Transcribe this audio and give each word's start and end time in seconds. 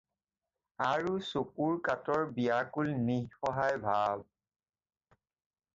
আৰু 0.85 1.11
চকুৰ 1.27 1.77
কাতৰ 1.89 2.25
বিয়াকুল 2.39 2.91
নিঃসহায় 3.09 3.79
ভাৱ। 3.87 4.27